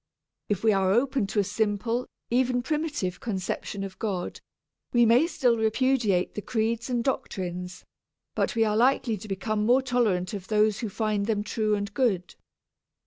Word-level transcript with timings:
If 0.49 0.63
we 0.63 0.73
are 0.73 0.91
open 0.91 1.27
to 1.27 1.39
a 1.39 1.43
simple, 1.43 2.07
even 2.31 2.63
primitive, 2.63 3.19
conception 3.19 3.83
of 3.83 3.99
God, 3.99 4.41
we 4.93 5.05
may 5.05 5.27
still 5.27 5.55
repudiate 5.57 6.33
the 6.33 6.41
creeds 6.41 6.89
and 6.89 7.03
doctrines, 7.03 7.85
but 8.33 8.55
we 8.55 8.63
are 8.63 8.75
likely 8.75 9.15
to 9.17 9.27
become 9.27 9.63
more 9.63 9.83
tolerant 9.83 10.33
of 10.33 10.47
those 10.47 10.79
who 10.79 10.89
find 10.89 11.27
them 11.27 11.43
true 11.43 11.75
and 11.75 11.93
good. 11.93 12.33